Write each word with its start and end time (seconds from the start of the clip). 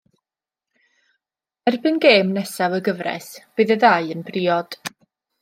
Erbyn 1.71 1.99
gêm 2.05 2.27
nesaf 2.37 2.73
y 2.79 2.81
gyfres 2.89 3.29
bydd 3.61 3.75
y 3.77 3.79
ddau 3.85 4.11
yn 4.17 4.27
briod. 4.31 4.81